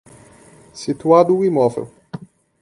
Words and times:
situado 0.73 1.31
o 1.37 1.45
imóvel 1.45 1.87